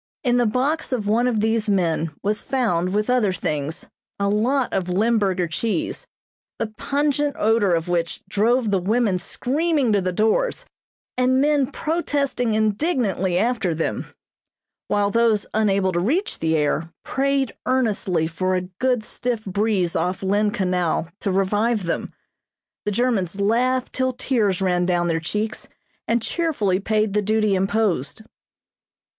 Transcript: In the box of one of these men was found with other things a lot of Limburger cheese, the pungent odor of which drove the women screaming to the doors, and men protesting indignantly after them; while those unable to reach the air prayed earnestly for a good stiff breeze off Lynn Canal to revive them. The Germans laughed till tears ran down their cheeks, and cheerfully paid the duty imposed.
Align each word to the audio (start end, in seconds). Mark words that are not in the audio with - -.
In 0.23 0.37
the 0.37 0.47
box 0.47 0.91
of 0.91 1.07
one 1.07 1.27
of 1.27 1.41
these 1.41 1.69
men 1.69 2.09
was 2.23 2.41
found 2.43 2.91
with 2.91 3.07
other 3.07 3.31
things 3.31 3.87
a 4.19 4.29
lot 4.29 4.73
of 4.73 4.89
Limburger 4.89 5.45
cheese, 5.47 6.07
the 6.57 6.65
pungent 6.75 7.35
odor 7.37 7.75
of 7.75 7.87
which 7.87 8.23
drove 8.27 8.71
the 8.71 8.79
women 8.79 9.19
screaming 9.19 9.93
to 9.93 10.01
the 10.01 10.11
doors, 10.11 10.65
and 11.19 11.39
men 11.39 11.67
protesting 11.67 12.55
indignantly 12.55 13.37
after 13.37 13.75
them; 13.75 14.07
while 14.87 15.11
those 15.11 15.45
unable 15.53 15.91
to 15.91 15.99
reach 15.99 16.39
the 16.39 16.55
air 16.57 16.91
prayed 17.05 17.53
earnestly 17.67 18.25
for 18.25 18.55
a 18.55 18.67
good 18.79 19.03
stiff 19.03 19.45
breeze 19.45 19.95
off 19.95 20.23
Lynn 20.23 20.49
Canal 20.49 21.09
to 21.19 21.31
revive 21.31 21.83
them. 21.83 22.11
The 22.85 22.91
Germans 22.91 23.39
laughed 23.39 23.93
till 23.93 24.13
tears 24.13 24.63
ran 24.63 24.87
down 24.87 25.09
their 25.09 25.19
cheeks, 25.19 25.69
and 26.07 26.23
cheerfully 26.23 26.79
paid 26.79 27.13
the 27.13 27.21
duty 27.21 27.53
imposed. 27.53 28.23